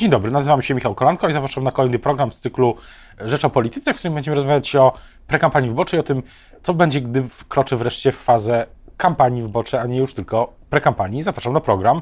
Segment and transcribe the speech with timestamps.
[0.00, 2.76] Dzień dobry, nazywam się Michał Kolanko i zapraszam na kolejny program z cyklu
[3.20, 4.92] Rzecz o Polityce, w którym będziemy rozmawiać o
[5.26, 6.22] prekampanii wyborczej, o tym,
[6.62, 8.66] co będzie, gdy wkroczy wreszcie w fazę
[8.96, 11.22] kampanii wyborczej, a nie już tylko prekampanii.
[11.22, 12.00] Zapraszam na program.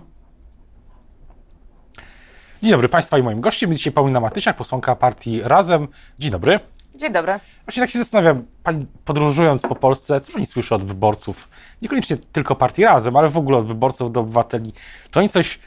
[2.62, 5.88] Dzień dobry Państwa i moim gościem jest dzisiaj Paulina Matysiak, posłanka partii Razem.
[6.18, 6.60] Dzień dobry.
[6.94, 7.40] Dzień dobry.
[7.64, 11.48] Właśnie tak się zastanawiam, Pani podróżując po Polsce, co Pani słyszy od wyborców?
[11.82, 14.72] Niekoniecznie tylko partii Razem, ale w ogóle od wyborców do obywateli.
[15.10, 15.58] Czy oni coś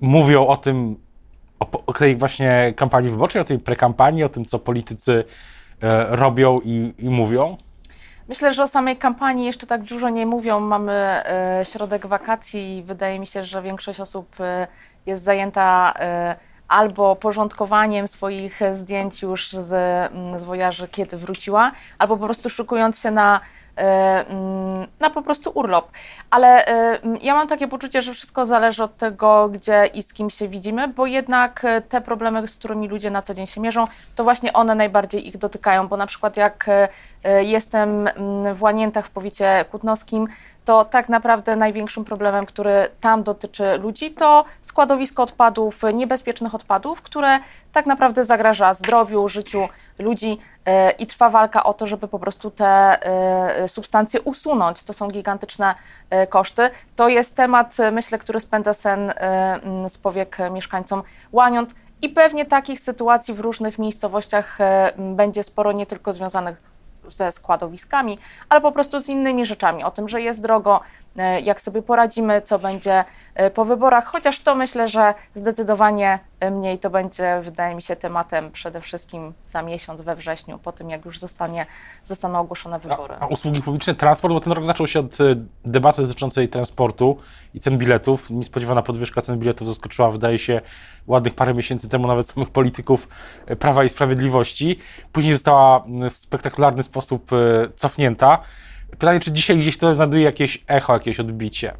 [0.00, 1.05] mówią o tym,
[1.60, 5.24] o, o tej właśnie kampanii wyborczej, o tej prekampanii, o tym, co politycy
[5.82, 7.56] e, robią i, i mówią?
[8.28, 10.60] Myślę, że o samej kampanii jeszcze tak dużo nie mówią.
[10.60, 14.66] Mamy e, środek wakacji i wydaje mi się, że większość osób e,
[15.06, 16.36] jest zajęta e,
[16.68, 19.68] albo porządkowaniem swoich zdjęć już z,
[20.36, 23.40] z wojaży, kiedy wróciła, albo po prostu szykując się na
[25.00, 25.90] na po prostu urlop.
[26.30, 30.30] Ale e, ja mam takie poczucie, że wszystko zależy od tego, gdzie i z kim
[30.30, 33.86] się widzimy, bo jednak e, te problemy, z którymi ludzie na co dzień się mierzą,
[34.14, 36.66] to właśnie one najbardziej ich dotykają, bo na przykład jak
[37.40, 40.28] jestem mm, w Łaniętach w powiecie kutnowskim,
[40.66, 47.38] to tak naprawdę największym problemem, który tam dotyczy ludzi, to składowisko odpadów, niebezpiecznych odpadów, które
[47.72, 52.50] tak naprawdę zagraża zdrowiu, życiu ludzi e, i trwa walka o to, żeby po prostu
[52.50, 54.82] te e, substancje usunąć.
[54.82, 55.74] To są gigantyczne
[56.10, 56.70] e, koszty.
[56.96, 59.12] To jest temat, myślę, który spędza sen
[59.88, 61.74] z powiek mieszkańcom Łaniąt.
[62.02, 64.58] I pewnie takich sytuacji w różnych miejscowościach
[64.98, 66.75] będzie sporo, nie tylko związanych
[67.10, 68.18] ze składowiskami,
[68.48, 70.80] ale po prostu z innymi rzeczami, o tym, że jest drogo,
[71.42, 76.18] jak sobie poradzimy, co będzie e, po wyborach, chociaż to myślę, że zdecydowanie
[76.50, 80.90] mniej to będzie, wydaje mi się, tematem przede wszystkim za miesiąc we wrześniu, po tym
[80.90, 81.66] jak już zostanie,
[82.04, 83.14] zostaną ogłoszone wybory.
[83.20, 85.24] A, a usługi publiczne, transport, bo ten rok zaczął się od e,
[85.64, 87.18] debaty dotyczącej transportu
[87.54, 88.30] i cen biletów.
[88.30, 90.60] Niespodziewana podwyżka cen biletów zaskoczyła, wydaje się,
[91.06, 93.08] ładnych parę miesięcy temu nawet samych polityków
[93.58, 94.78] Prawa i Sprawiedliwości.
[95.12, 97.30] Później została w spektakularny sposób
[97.76, 98.38] cofnięta.
[98.98, 101.72] Pytanie, czy dzisiaj gdzieś to znajduje jakieś echo, jakieś odbicie?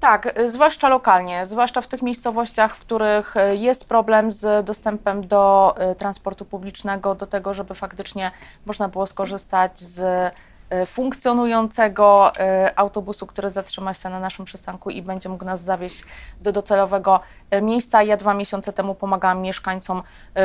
[0.00, 5.26] Tak, y, zwłaszcza lokalnie, zwłaszcza w tych miejscowościach, w których y, jest problem z dostępem
[5.28, 8.30] do y, transportu publicznego, do tego, żeby faktycznie
[8.66, 10.32] można było skorzystać z
[10.86, 12.32] funkcjonującego
[12.76, 16.04] autobusu, który zatrzyma się na naszym przystanku i będzie mógł nas zawieźć
[16.40, 17.20] do docelowego
[17.62, 18.02] miejsca.
[18.02, 20.02] Ja dwa miesiące temu pomagałam mieszkańcom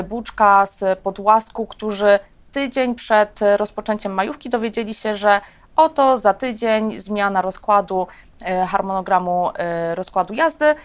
[0.10, 2.20] Buczka z Podłasku, którzy
[2.52, 5.42] tydzień przed rozpoczęciem majówki dowiedzieli się, że
[5.76, 8.08] oto za tydzień zmiana rozkładu,
[8.46, 10.76] e, harmonogramu e, rozkładu jazdy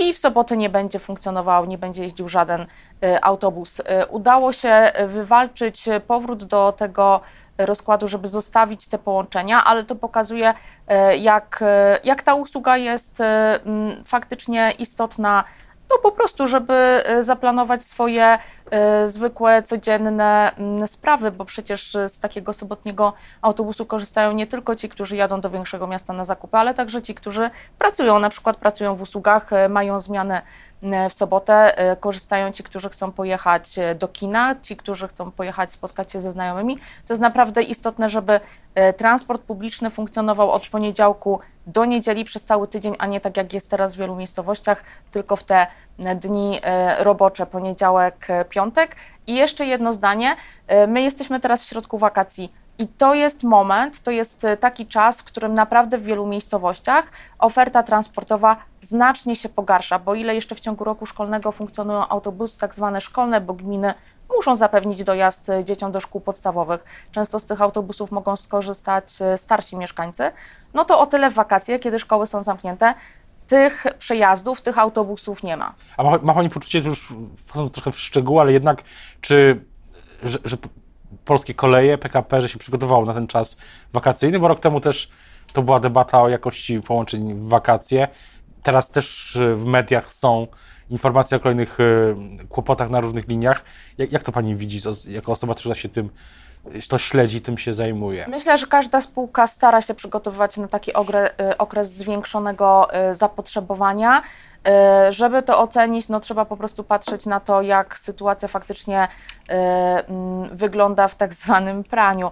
[0.00, 2.66] i w sobotę nie będzie funkcjonował, nie będzie jeździł żaden
[3.02, 3.82] e, autobus.
[4.10, 7.20] Udało się wywalczyć powrót do tego
[7.58, 10.54] rozkładu, żeby zostawić te połączenia, ale to pokazuje,
[11.18, 11.64] jak,
[12.04, 13.22] jak ta usługa jest
[14.06, 15.44] faktycznie istotna
[15.90, 18.38] no po prostu, żeby zaplanować swoje
[19.06, 23.12] zwykłe, codzienne mm, sprawy, bo przecież z takiego sobotniego
[23.42, 27.14] autobusu korzystają nie tylko ci, którzy jadą do większego miasta na zakupy, ale także ci,
[27.14, 30.42] którzy pracują, na przykład pracują w usługach, y, mają zmianę
[31.10, 36.20] w sobotę, korzystają ci, którzy chcą pojechać do kina, ci, którzy chcą pojechać spotkać się
[36.20, 36.76] ze znajomymi.
[36.76, 38.40] To jest naprawdę istotne, żeby
[38.96, 43.70] transport publiczny funkcjonował od poniedziałku do niedzieli przez cały tydzień, a nie tak jak jest
[43.70, 45.66] teraz w wielu miejscowościach, tylko w te
[45.98, 48.96] dni e, robocze, poniedziałek, e, piątek.
[49.26, 50.36] I jeszcze jedno zdanie.
[50.66, 52.52] E, my jesteśmy teraz w środku wakacji.
[52.78, 57.04] I to jest moment, to jest taki czas, w którym naprawdę w wielu miejscowościach
[57.38, 62.74] oferta transportowa znacznie się pogarsza, bo ile jeszcze w ciągu roku szkolnego funkcjonują autobusy tak
[62.74, 63.94] zwane szkolne, bo gminy
[64.36, 66.84] muszą zapewnić dojazd dzieciom do szkół podstawowych.
[67.10, 70.32] Często z tych autobusów mogą skorzystać starsi mieszkańcy.
[70.74, 72.94] No to o tyle w wakacje, kiedy szkoły są zamknięte,
[73.52, 75.74] tych przejazdów, tych autobusów nie ma.
[75.96, 77.12] A ma, ma Pani poczucie, już
[77.46, 78.82] wchodząc trochę w szczegóły, ale jednak,
[79.20, 79.64] czy,
[80.22, 80.56] że, że
[81.24, 83.56] polskie koleje, PKP, że się przygotowało na ten czas
[83.92, 85.10] wakacyjny, bo rok temu też
[85.52, 88.08] to była debata o jakości połączeń w wakacje.
[88.62, 90.46] Teraz też w mediach są
[90.90, 92.14] informacje o kolejnych y,
[92.48, 93.64] kłopotach na różnych liniach.
[93.98, 96.10] Jak, jak to Pani widzi jako osoba, która się tym
[96.88, 98.26] to śledzi, tym się zajmuje.
[98.28, 100.94] Myślę, że każda spółka stara się przygotowywać na taki y,
[101.58, 104.22] okres zwiększonego y, zapotrzebowania.
[105.08, 109.08] Y, żeby to ocenić, no trzeba po prostu patrzeć na to, jak sytuacja faktycznie
[110.52, 112.30] wygląda w tak zwanym praniu.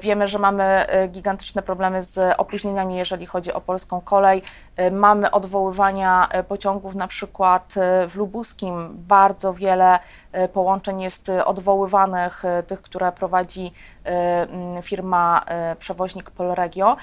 [0.00, 4.42] Wiemy, że mamy gigantyczne problemy z opóźnieniami, jeżeli chodzi o polską kolej.
[4.92, 7.74] Mamy odwoływania pociągów na przykład
[8.08, 8.88] w Lubuskim.
[8.92, 9.98] Bardzo wiele
[10.52, 13.72] połączeń jest odwoływanych, tych, które prowadzi
[14.82, 15.44] firma
[15.78, 16.96] przewoźnik Polregio.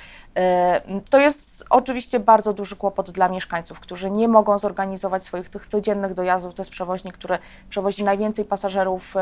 [1.10, 6.14] To jest oczywiście bardzo duży kłopot dla mieszkańców, którzy nie mogą zorganizować swoich tych codziennych
[6.14, 6.54] dojazdów.
[6.54, 7.38] To jest przewoźnik, który
[7.70, 9.16] przewozi najwięcej pasażerów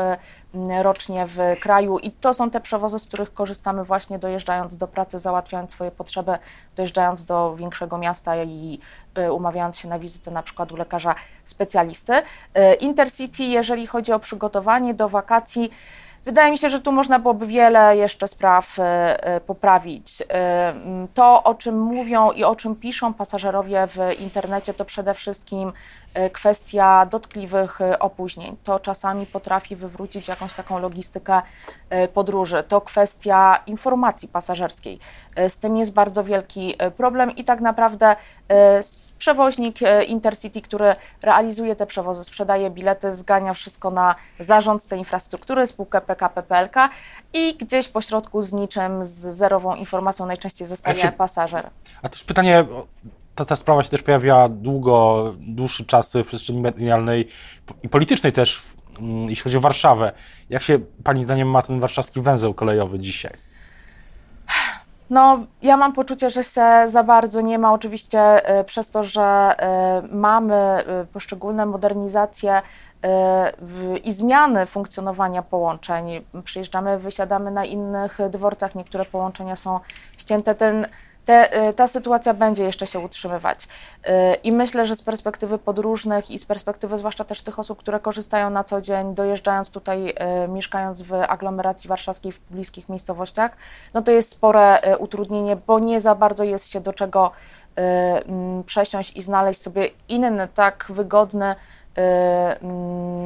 [0.82, 5.18] rocznie w kraju i to są te przewozy, z których korzystamy właśnie dojeżdżając do pracy,
[5.18, 6.38] załatwiając swoje potrzeby,
[6.76, 8.78] dojeżdżając do większego miasta i
[9.18, 11.14] y, umawiając się na wizytę na przykład u lekarza
[11.44, 12.12] specjalisty.
[12.12, 15.70] Y, Intercity, jeżeli chodzi o przygotowanie do wakacji,
[16.24, 18.82] Wydaje mi się, że tu można byłoby wiele jeszcze spraw y,
[19.46, 20.22] poprawić.
[21.14, 25.72] To, o czym mówią i o czym piszą pasażerowie w internecie, to przede wszystkim
[26.32, 28.56] kwestia dotkliwych e, opóźnień.
[28.64, 31.42] To czasami potrafi wywrócić jakąś taką logistykę
[31.90, 32.64] e, podróży.
[32.68, 34.98] To kwestia informacji pasażerskiej.
[35.48, 38.16] Z tym jest bardzo wielki problem i tak naprawdę
[39.18, 46.42] przewoźnik Intercity, który realizuje te przewozy, sprzedaje bilety, zgania wszystko na zarządcę infrastruktury, spółkę PKP
[46.42, 46.74] PLK
[47.32, 51.70] i gdzieś pośrodku z niczym, z zerową informacją najczęściej zostaje się, pasażer.
[52.02, 52.64] A też pytanie
[53.34, 57.28] ta, ta sprawa się też pojawiała długo, dłuższy czas w przestrzeni medialnej
[57.82, 58.62] i politycznej też,
[58.98, 60.12] mm, jeśli chodzi o Warszawę.
[60.50, 63.32] Jak się Pani zdaniem ma ten warszawski węzeł kolejowy dzisiaj?
[65.10, 67.72] No, ja mam poczucie, że się za bardzo nie ma.
[67.72, 69.56] Oczywiście y, przez to, że
[70.04, 72.62] y, mamy y, poszczególne modernizacje
[74.04, 76.24] i zmiany funkcjonowania połączeń.
[76.44, 79.80] Przyjeżdżamy, wysiadamy na innych dworcach, niektóre połączenia są
[80.18, 80.54] ścięte.
[80.54, 80.86] Ten
[81.24, 83.64] te, y, ta sytuacja będzie jeszcze się utrzymywać.
[83.64, 88.00] Y, I myślę, że z perspektywy podróżnych i z perspektywy zwłaszcza też tych osób, które
[88.00, 93.56] korzystają na co dzień, dojeżdżając tutaj, y, mieszkając w aglomeracji warszawskiej, w bliskich miejscowościach,
[93.94, 97.30] no to jest spore utrudnienie, bo nie za bardzo jest się do czego
[98.66, 101.54] przesiąść i znaleźć sobie inny, tak wygodny,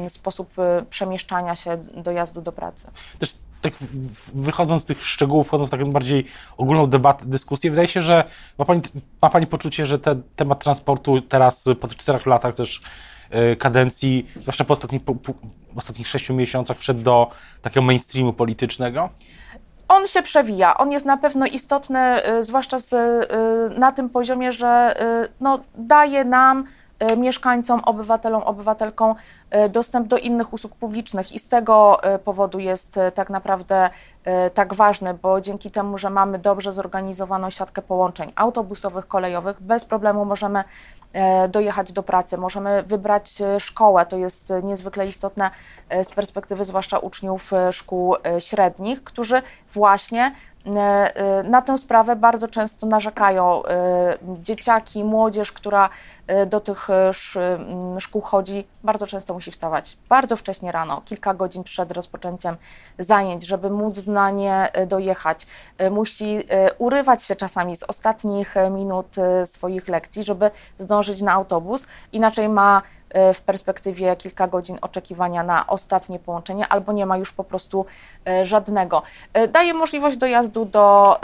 [0.07, 0.53] sposób
[0.89, 2.91] przemieszczania się, dojazdu do pracy.
[3.19, 3.73] Też tak
[4.33, 6.25] wychodząc z tych szczegółów, wchodząc w taką bardziej
[6.57, 8.23] ogólną debatę, dyskusję, wydaje się, że
[8.57, 8.81] ma Pani,
[9.21, 12.81] ma pani poczucie, że ten temat transportu teraz po tych czterech latach też
[13.29, 15.33] e, kadencji, zwłaszcza po, ostatnich, po, po
[15.75, 17.31] ostatnich sześciu miesiącach, wszedł do
[17.61, 19.09] takiego mainstreamu politycznego?
[19.87, 20.77] On się przewija.
[20.77, 22.95] On jest na pewno istotny, e, zwłaszcza z,
[23.79, 24.95] na tym poziomie, że
[25.39, 26.63] no, daje nam
[27.17, 29.15] mieszkańcom, obywatelom, obywatelkom
[29.49, 31.31] e, dostęp do innych usług publicznych.
[31.31, 33.89] I z tego e, powodu jest tak naprawdę
[34.53, 40.25] tak ważny, bo dzięki temu, że mamy dobrze zorganizowaną siatkę połączeń autobusowych, kolejowych, bez problemu
[40.25, 40.63] możemy
[41.49, 45.51] dojechać do pracy, możemy wybrać szkołę, to jest niezwykle istotne
[46.03, 49.41] z perspektywy zwłaszcza uczniów szkół średnich, którzy
[49.73, 50.31] właśnie
[51.43, 53.63] na tę sprawę bardzo często narzekają
[54.41, 55.89] dzieciaki, młodzież, która
[56.47, 56.87] do tych
[57.99, 62.57] szkół chodzi, bardzo często musi wstawać bardzo wcześnie rano, kilka godzin przed rozpoczęciem
[62.99, 65.47] zajęć, żeby móc na nie dojechać.
[65.91, 66.43] Musi
[66.77, 69.15] urywać się czasami z ostatnich minut
[69.45, 72.96] swoich lekcji, żeby zdążyć na autobus, inaczej ma E,
[73.33, 77.85] w perspektywie kilka godzin oczekiwania na ostatnie połączenie, albo nie ma już po prostu
[78.27, 79.01] e, żadnego.
[79.33, 81.19] E, daje możliwość dojazdu do,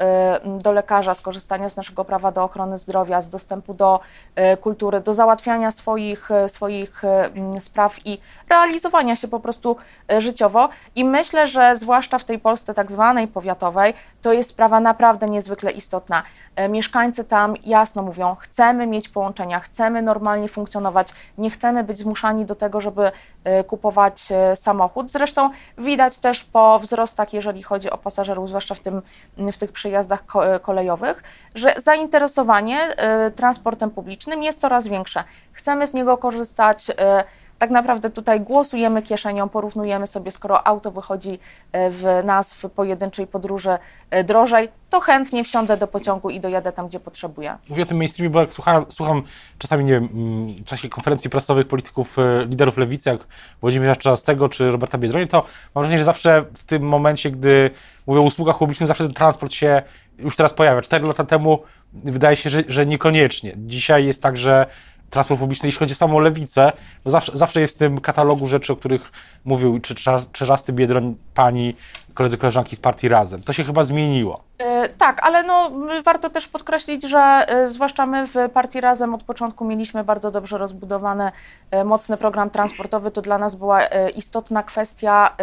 [0.45, 3.99] do lekarza, skorzystania z naszego prawa do ochrony zdrowia, z dostępu do
[4.61, 7.01] kultury, do załatwiania swoich, swoich
[7.59, 8.19] spraw i
[8.49, 9.77] realizowania się po prostu
[10.17, 10.69] życiowo.
[10.95, 15.71] I myślę, że zwłaszcza w tej Polsce tak zwanej powiatowej, to jest sprawa naprawdę niezwykle
[15.71, 16.23] istotna.
[16.69, 21.07] Mieszkańcy tam jasno mówią: chcemy mieć połączenia, chcemy normalnie funkcjonować,
[21.37, 23.11] nie chcemy być zmuszani do tego, żeby
[23.43, 25.11] e, kupować e, samochód.
[25.11, 29.01] Zresztą widać też po wzrostach, jeżeli chodzi o pasażerów, zwłaszcza w, tym,
[29.37, 31.23] w tych przyjazdach e, kolejowych,
[31.55, 32.95] że zainteresowanie
[33.35, 35.23] transportem publicznym jest coraz większe.
[35.53, 36.91] Chcemy z niego korzystać
[37.59, 41.39] tak naprawdę tutaj głosujemy kieszenią, porównujemy sobie, skoro auto wychodzi
[41.71, 43.77] e, w nas w pojedynczej podróży
[44.09, 47.57] e, drożej, to chętnie wsiądę do pociągu i dojadę tam, gdzie potrzebuję.
[47.69, 49.23] Mówię o tym mainstreamie, bo jak słucham, słucham
[49.57, 53.19] czasami, nie wiem, mm, w czasie konferencji prasowych polityków, e, liderów lewicy, jak
[53.61, 55.37] Włodzimierza Czastego czy Roberta Biedronia, to
[55.75, 57.69] mam wrażenie, że zawsze w tym momencie, gdy
[58.07, 59.81] mówią o usługach publicznych, zawsze ten transport się
[60.19, 60.81] już teraz pojawia.
[60.81, 61.59] Cztery lata temu
[61.93, 63.53] wydaje się, że, że niekoniecznie.
[63.57, 64.65] Dzisiaj jest tak, że
[65.13, 66.71] transport publiczny, jeśli chodzi o samą lewicę,
[67.05, 69.11] no zawsze, zawsze jest w tym katalogu rzeczy, o których
[69.45, 69.95] mówił czy
[70.31, 71.75] Czerzasty Biedroń, pani,
[72.13, 73.43] koledzy, koleżanki z partii Razem.
[73.43, 74.43] To się chyba zmieniło.
[74.59, 75.71] Yy, tak, ale no,
[76.05, 80.57] warto też podkreślić, że yy, zwłaszcza my w partii Razem od początku mieliśmy bardzo dobrze
[80.57, 81.31] rozbudowany,
[81.71, 83.11] yy, mocny program transportowy.
[83.11, 85.35] To dla nas była istotna kwestia.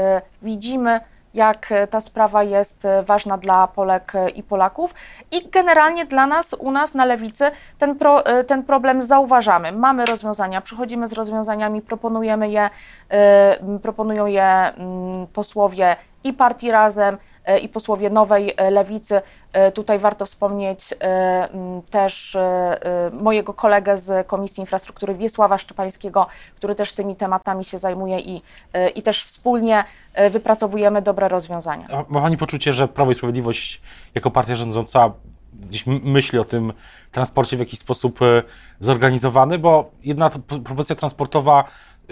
[0.42, 1.00] Widzimy,
[1.34, 4.94] jak ta sprawa jest ważna dla Polek i Polaków.
[5.30, 9.72] I generalnie dla nas, u nas na lewicy, ten, pro, ten problem zauważamy.
[9.72, 12.70] Mamy rozwiązania, przychodzimy z rozwiązaniami, proponujemy je,
[13.82, 19.23] proponują je mm, posłowie i partii razem, E, i posłowie nowej e, lewicy.
[19.52, 20.95] E, tutaj warto wspomnieć
[21.90, 22.37] też
[23.12, 26.26] mojego kolegę z Komisji Infrastruktury Wiesława Szczepańskiego,
[26.57, 28.42] który też tymi tematami się zajmuje i,
[28.95, 29.85] i też wspólnie
[30.30, 32.04] wypracowujemy dobre rozwiązania.
[32.09, 33.80] Ma Pani poczucie, że Prawo i Sprawiedliwość
[34.14, 35.12] jako partia rządząca
[35.52, 36.73] gdzieś myśli o tym
[37.12, 38.19] transporcie w jakiś sposób
[38.80, 40.30] zorganizowany, bo jedna
[40.64, 41.64] propozycja transportowa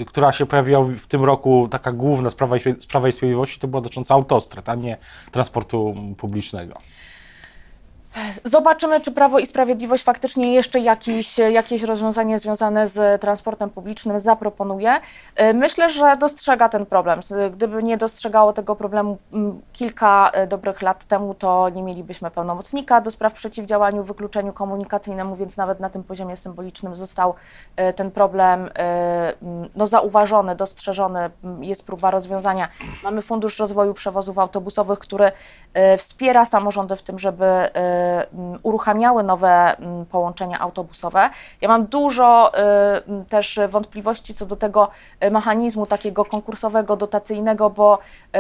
[0.07, 4.15] która się pojawiła w tym roku, taka główna sprawa, sprawa i Sprawiedliwości, to była dotycząca
[4.15, 4.97] autostrad, a nie
[5.33, 6.75] transportu publicznego.
[8.45, 14.97] Zobaczymy, czy Prawo i Sprawiedliwość faktycznie jeszcze jakieś, jakieś rozwiązanie związane z transportem publicznym zaproponuje.
[15.41, 17.21] Y, myślę, że dostrzega ten problem.
[17.53, 19.19] Gdyby nie dostrzegało tego problemu
[19.73, 25.57] kilka y, dobrych lat temu, to nie mielibyśmy pełnomocnika do spraw przeciwdziałaniu wykluczeniu komunikacyjnemu, więc
[25.57, 27.35] nawet na tym poziomie symbolicznym został
[27.91, 28.71] y, ten problem
[29.75, 32.69] no, zauważony, dostrzeżony, jest próba rozwiązania.
[33.05, 35.33] Mamy Fundusz Rozwoju Przewozów Autobusowych, który
[35.99, 37.71] wspiera samorządy w tym, żeby
[38.63, 41.31] uruchamiały nowe mm, połączenia autobusowe.
[41.61, 42.53] Ja mam dużo
[43.21, 44.89] y, też wątpliwości co do tego
[45.31, 47.99] mechanizmu takiego konkursowego, dotacyjnego, bo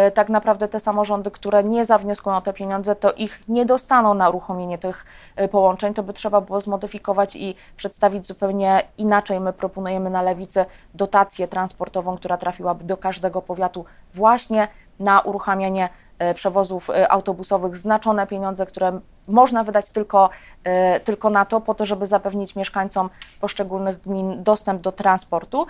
[0.08, 4.14] y, tak naprawdę te samorządy, które nie zawnioskują o te pieniądze, to ich nie dostaną
[4.14, 5.06] na uruchomienie tych
[5.50, 5.94] połączeń.
[5.94, 9.40] To by trzeba było zmodyfikować i przedstawić zupełnie inaczej.
[9.40, 15.88] My proponujemy na lewicy dotację transportową, która trafiłaby do każdego powiatu właśnie na uruchamianie
[16.34, 20.30] przewozów e, autobusowych znaczone pieniądze, które można wydać tylko,
[20.64, 23.10] e, tylko na to, po to, żeby zapewnić mieszkańcom
[23.40, 25.66] poszczególnych gmin dostęp do transportu.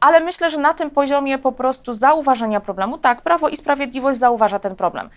[0.00, 4.58] Ale myślę, że na tym poziomie po prostu zauważenia problemu, tak, Prawo i Sprawiedliwość zauważa
[4.58, 5.10] ten problem.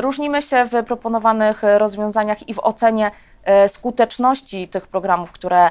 [0.00, 3.10] Różnimy się w proponowanych rozwiązaniach i w ocenie
[3.68, 5.70] skuteczności tych programów, które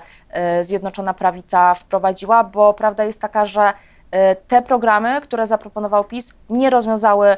[0.62, 3.74] Zjednoczona Prawica wprowadziła, bo prawda jest taka, że
[4.48, 7.38] te programy, które zaproponował PiS, nie rozwiązały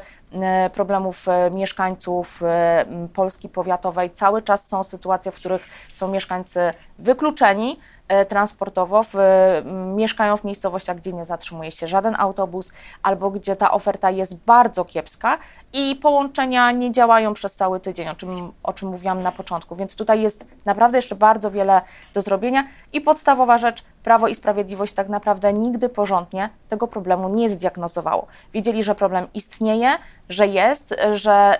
[0.72, 4.10] problemów e, mieszkańców e, Polski powiatowej.
[4.10, 6.60] Cały czas są sytuacje, w których są mieszkańcy
[6.98, 7.78] wykluczeni
[8.28, 9.14] transportowo, w,
[9.96, 14.84] mieszkają w miejscowościach, gdzie nie zatrzymuje się żaden autobus, albo gdzie ta oferta jest bardzo
[14.84, 15.38] kiepska
[15.72, 19.76] i połączenia nie działają przez cały tydzień, o czym, o czym mówiłam na początku.
[19.76, 21.80] Więc tutaj jest naprawdę jeszcze bardzo wiele
[22.14, 27.48] do zrobienia i podstawowa rzecz, Prawo i Sprawiedliwość tak naprawdę nigdy porządnie tego problemu nie
[27.48, 28.26] zdiagnozowało.
[28.52, 29.90] Wiedzieli, że problem istnieje,
[30.28, 31.58] że jest, że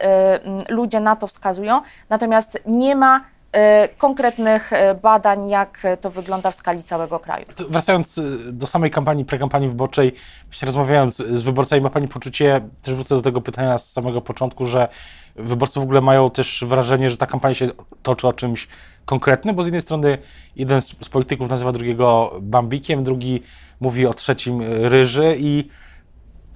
[0.68, 6.50] y, ludzie na to wskazują, natomiast nie ma y, konkretnych y, badań, jak to wygląda
[6.50, 7.46] w skali całego kraju.
[7.68, 8.20] Wracając
[8.52, 10.12] do samej kampanii, prekampanii wyborczej,
[10.44, 14.66] właśnie rozmawiając z wyborcami, ma Pani poczucie, też wrócę do tego pytania z samego początku,
[14.66, 14.88] że
[15.37, 17.68] wyborcy w ogóle mają też wrażenie, że ta kampania się
[18.02, 18.68] toczy o czymś
[19.04, 20.18] konkretnym, bo z jednej strony
[20.56, 23.42] jeden z polityków nazywa drugiego Bambikiem, drugi
[23.80, 25.68] mówi o trzecim Ryży i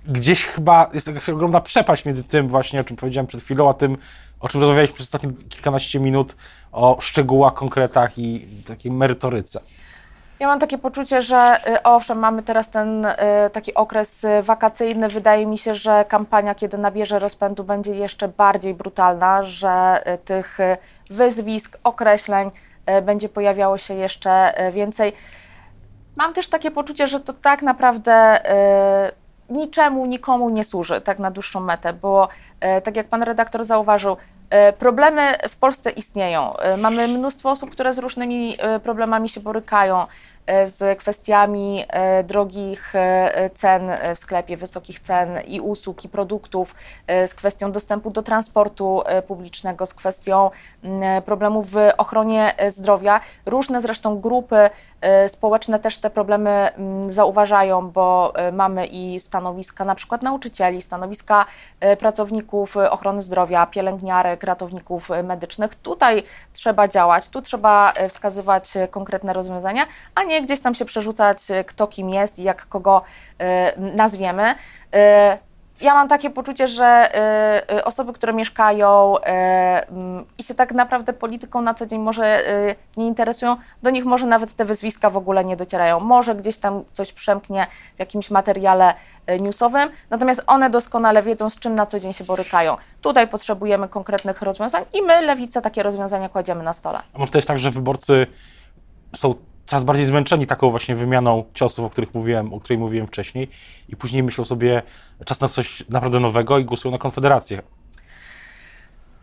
[0.06, 3.74] gdzieś chyba jest jakaś ogromna przepaść między tym właśnie, o czym powiedziałem przed chwilą, a
[3.74, 3.98] tym,
[4.40, 6.36] o czym rozmawialiśmy przez ostatnie kilkanaście minut,
[6.72, 9.60] o szczegółach, konkretach i takiej merytoryce.
[10.40, 13.16] Ja mam takie poczucie, że y, owszem, mamy teraz ten y,
[13.52, 15.08] taki okres y, wakacyjny.
[15.08, 20.58] Wydaje mi się, że kampania, kiedy nabierze rozpędu, będzie jeszcze bardziej brutalna, że tych
[21.10, 22.50] wyzwisk, określeń
[23.02, 25.12] będzie pojawiało się jeszcze więcej.
[26.16, 28.40] Mam też takie poczucie, że to tak naprawdę
[29.52, 32.28] niczemu, nikomu nie służy tak na dłuższą metę, bo
[32.60, 34.16] e, tak jak pan redaktor zauważył,
[34.50, 36.56] e, Problemy w Polsce istnieją.
[36.56, 40.06] E, mamy mnóstwo osób, które z różnymi problemami się borykają.
[40.64, 41.84] Z kwestiami
[42.24, 42.92] drogich
[43.54, 43.82] cen
[44.14, 46.74] w sklepie, wysokich cen i usług, i produktów,
[47.26, 50.50] z kwestią dostępu do transportu publicznego, z kwestią
[51.24, 53.20] problemów w ochronie zdrowia.
[53.46, 54.70] Różne zresztą grupy
[55.28, 56.70] społeczne też te problemy
[57.08, 61.46] zauważają, bo mamy i stanowiska na przykład nauczycieli, stanowiska
[61.98, 65.74] pracowników ochrony zdrowia, pielęgniarek, ratowników medycznych.
[65.74, 71.64] Tutaj trzeba działać, tu trzeba wskazywać konkretne rozwiązania, a nie gdzieś tam się przerzucać, e,
[71.64, 73.02] kto kim jest i jak kogo
[73.38, 74.54] e, nazwiemy.
[75.82, 77.12] Ja mam takie poczucie, że
[77.84, 79.14] osoby, które mieszkają
[80.38, 82.42] i się tak naprawdę polityką na co dzień może
[82.96, 86.00] nie interesują, do nich może nawet te wyzwiska w ogóle nie docierają.
[86.00, 88.94] Może gdzieś tam coś przemknie w jakimś materiale
[89.40, 92.76] newsowym, natomiast one doskonale wiedzą, z czym na co dzień się borykają.
[93.00, 96.98] Tutaj potrzebujemy konkretnych rozwiązań i my, Lewica, takie rozwiązania kładziemy na stole.
[97.14, 98.26] A może to jest tak, że wyborcy
[99.16, 99.34] są
[99.66, 103.48] coraz bardziej zmęczeni taką właśnie wymianą ciosów, o których mówiłem, o której mówiłem wcześniej
[103.88, 104.82] i później myślą sobie
[105.24, 107.62] czas na coś naprawdę nowego i głosują na Konfederację.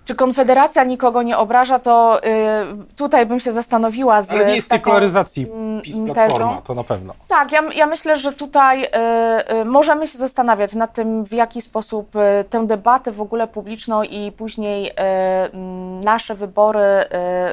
[0.10, 4.68] Czy Konfederacja nikogo nie obraża, to y, tutaj bym się zastanowiła z Ale nie jest
[4.68, 6.62] z tej polaryzacji mm, PiS-Platforma, tezą.
[6.64, 7.14] to na pewno.
[7.28, 8.88] Tak, ja, ja myślę, że tutaj y,
[9.62, 14.04] y, możemy się zastanawiać nad tym, w jaki sposób y, tę debatę w ogóle publiczną
[14.04, 16.80] i później y, mm, nasze wybory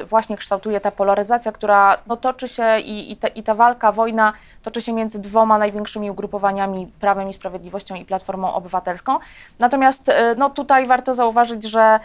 [0.01, 3.91] y, właśnie kształtuje ta polaryzacja, która no, toczy się i, i, ta, i ta walka,
[3.91, 4.33] wojna
[4.63, 9.19] toczy się między dwoma największymi ugrupowaniami, Prawem i Sprawiedliwością i Platformą Obywatelską.
[9.59, 11.99] Natomiast no, tutaj warto zauważyć, że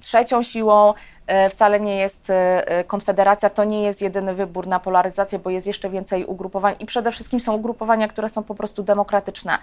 [0.00, 0.94] trzecią siłą
[1.26, 5.66] e, wcale nie jest e, Konfederacja, to nie jest jedyny wybór na polaryzację, bo jest
[5.66, 9.58] jeszcze więcej ugrupowań i przede wszystkim są ugrupowania, które są po prostu demokratyczne.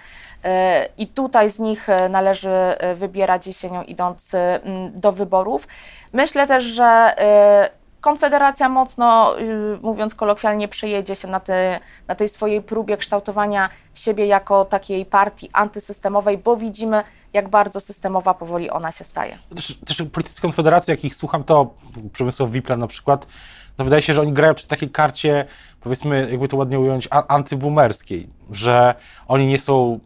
[0.97, 2.49] I tutaj z nich należy
[2.95, 4.35] wybierać jesienią idąc
[4.93, 5.67] do wyborów.
[6.13, 7.15] Myślę też, że
[8.01, 14.25] Konfederacja mocno, y, mówiąc kolokwialnie, przejedzie się na, te, na tej swojej próbie kształtowania siebie
[14.25, 17.03] jako takiej partii antysystemowej, bo widzimy,
[17.33, 19.37] jak bardzo systemowa powoli ona się staje.
[19.55, 21.73] Też, też politycy Konfederacji, jak ich słucham, to
[22.13, 23.27] Przemysław Wipler na przykład,
[23.77, 25.45] to wydaje się, że oni grają przy takiej karcie,
[25.81, 28.95] powiedzmy, jakby to ładnie ująć, antyboomerskiej, że
[29.27, 29.99] oni nie są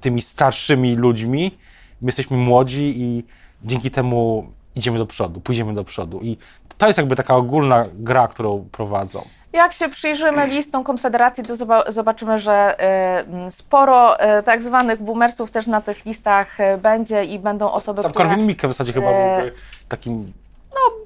[0.00, 1.58] tymi starszymi ludźmi,
[2.00, 3.24] my jesteśmy młodzi i
[3.64, 6.20] dzięki temu idziemy do przodu, pójdziemy do przodu.
[6.22, 6.36] I
[6.78, 9.24] to jest jakby taka ogólna gra, którą prowadzą.
[9.52, 15.02] Jak się przyjrzymy listom Konfederacji, to zoba- zobaczymy, że y, m, sporo y, tak zwanych
[15.02, 18.70] boomersów też na tych listach y, będzie i będą osoby, Sam które Korwin Mikke w
[18.72, 19.52] zasadzie chyba byłby
[19.88, 20.32] takim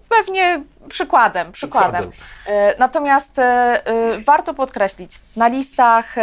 [0.09, 2.11] pewnie przykładem, przykładem.
[2.47, 6.15] E, Natomiast e, e, warto podkreślić, na listach,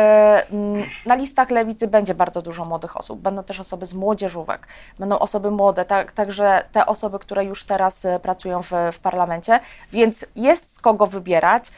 [1.06, 3.20] na listach lewicy będzie bardzo dużo młodych osób.
[3.20, 4.68] Będą też osoby z młodzieżówek,
[5.00, 9.60] będą osoby młode, tak, także te osoby, które już teraz pracują w, w parlamencie,
[9.92, 11.72] więc jest z kogo wybierać.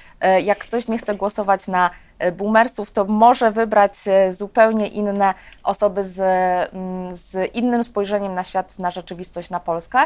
[0.43, 1.89] Jak ktoś nie chce głosować na
[2.33, 3.93] boomersów, to może wybrać
[4.29, 6.15] zupełnie inne osoby z,
[7.11, 9.99] z innym spojrzeniem na świat, na rzeczywistość, na Polskę.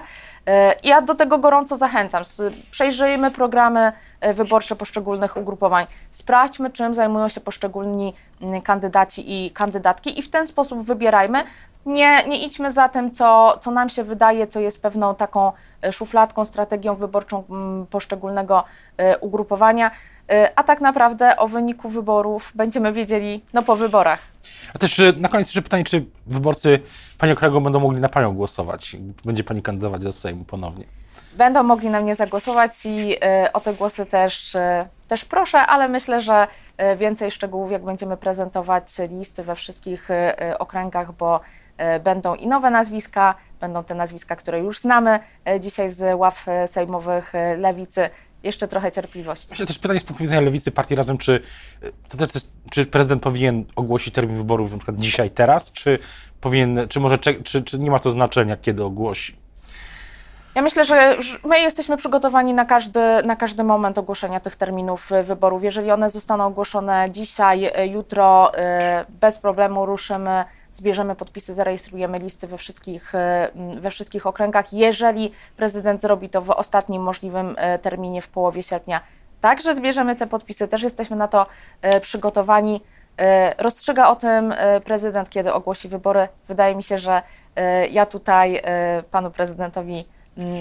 [0.83, 2.23] Ja do tego gorąco zachęcam.
[2.71, 5.87] Przejrzyjmy programy e, wyborcze poszczególnych ugrupowań.
[6.11, 11.43] Sprawdźmy, czym zajmują się poszczególni mm, kandydaci i kandydatki i w ten sposób wybierajmy.
[11.85, 15.91] Nie, nie idźmy za tym, co, co nam się wydaje, co jest pewną taką e,
[15.91, 18.63] szufladką, strategią wyborczą mm, poszczególnego
[18.97, 19.91] e, ugrupowania,
[20.55, 24.19] a tak naprawdę o wyniku wyborów będziemy wiedzieli no, po wyborach.
[24.73, 26.79] A też na koniec jeszcze pytanie, czy wyborcy
[27.17, 28.95] Pani Okręgu będą mogli na Panią głosować?
[29.25, 30.98] Będzie Pani kandydować do Sejmu ponownie?
[31.33, 35.87] Będą mogli na mnie zagłosować i e, o te głosy też, e, też proszę, ale
[35.89, 40.09] myślę, że e, więcej szczegółów, jak będziemy prezentować listy we wszystkich
[40.59, 41.39] okręgach, bo
[42.03, 45.19] będą i nowe nazwiska, będą te nazwiska, które już znamy
[45.59, 48.09] dzisiaj z ław sejmowych lewicy.
[48.43, 49.47] Jeszcze trochę cierpliwości.
[49.49, 51.41] Myślę też pytanie z punktu widzenia lewicy partii razem, czy,
[52.71, 55.99] czy prezydent powinien ogłosić termin wyborów na przykład dzisiaj, teraz, czy
[56.41, 59.38] powinien, czy może, czy, czy nie ma to znaczenia, kiedy ogłosi?
[60.55, 65.23] Ja myślę, że my jesteśmy przygotowani na każdy, na każdy moment ogłoszenia tych terminów y,
[65.23, 65.63] wyborów.
[65.63, 68.59] Jeżeli one zostaną ogłoszone dzisiaj, y, jutro, y,
[69.09, 73.13] bez problemu ruszymy, zbierzemy podpisy, zarejestrujemy listy we wszystkich,
[73.79, 74.73] we wszystkich okręgach.
[74.73, 79.01] Jeżeli prezydent zrobi to w ostatnim możliwym terminie w połowie sierpnia,
[79.41, 81.45] także zbierzemy te podpisy, też jesteśmy na to
[82.01, 82.81] przygotowani.
[83.57, 86.27] Rozstrzyga o tym prezydent, kiedy ogłosi wybory.
[86.47, 87.21] Wydaje mi się, że
[87.91, 88.61] ja tutaj
[89.11, 90.05] panu prezydentowi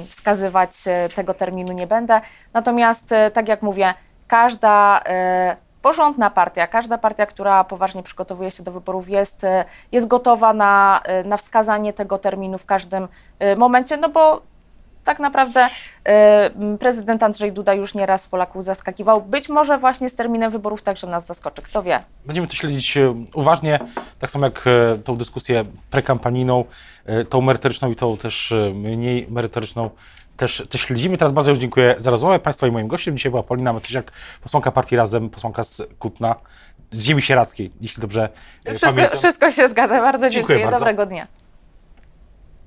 [0.08, 2.20] wskazywać e, tego terminu nie będę.
[2.52, 3.94] Natomiast, e, tak jak mówię,
[4.26, 9.46] każda e, porządna partia, każda partia, która poważnie przygotowuje się do wyborów, jest,
[9.92, 13.08] jest gotowa na, na wskazanie tego terminu w każdym
[13.56, 14.42] momencie, no bo
[15.08, 15.68] tak naprawdę
[16.04, 19.22] e, prezydent Andrzej Duda już nieraz Polaków zaskakiwał.
[19.22, 22.04] Być może właśnie z terminem wyborów także nas zaskoczy, kto wie.
[22.26, 23.78] Będziemy to śledzić e, uważnie,
[24.18, 26.64] tak samo jak e, tą dyskusję prekampanijną,
[27.28, 29.90] tą merytoryczną i tą też mniej merytoryczną
[30.36, 31.18] też, też śledzimy.
[31.18, 33.16] Teraz bardzo już dziękuję za rozmowę Państwa i moim gościem.
[33.16, 36.34] Dzisiaj była Paulina Matysiak, posłanka partii Razem, posłanka z Kutna,
[36.90, 38.28] z ziemi sieradzkiej, jeśli dobrze
[38.64, 39.18] Wszystko, pamiętam.
[39.18, 40.00] wszystko się zgadza.
[40.00, 40.64] Bardzo Dziękuję dziękuję.
[40.64, 40.78] bardzo.
[40.78, 41.26] Dobrego dnia.